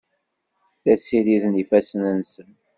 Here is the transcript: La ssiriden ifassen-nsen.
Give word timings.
La 0.83 0.95
ssiriden 0.99 1.59
ifassen-nsen. 1.63 2.49